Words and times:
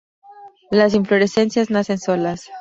Las 0.71 0.95
inflorescencias 0.95 1.69
nacen 1.69 1.99
solas. 1.99 2.49